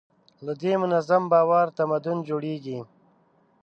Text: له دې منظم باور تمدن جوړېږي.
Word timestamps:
له 0.45 0.53
دې 0.61 0.73
منظم 0.81 1.23
باور 1.31 1.65
تمدن 1.77 2.17
جوړېږي. 2.29 2.79